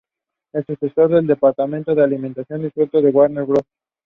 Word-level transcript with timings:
Superior 0.55 0.87
is 0.87 0.95
at 0.97 1.27
the 1.27 1.37
western 1.39 1.75
end 1.75 1.87
of 1.87 1.97
Lake 1.99 2.73
Superior 2.73 3.27
in 3.27 3.33
northwestern 3.33 3.47
Wisconsin. 3.47 3.63